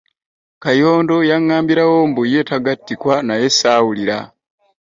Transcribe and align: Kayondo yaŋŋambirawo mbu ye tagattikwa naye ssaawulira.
Kayondo 0.63 1.15
yaŋŋambirawo 1.29 1.97
mbu 2.09 2.21
ye 2.31 2.41
tagattikwa 2.49 3.15
naye 3.27 3.47
ssaawulira. 3.53 4.17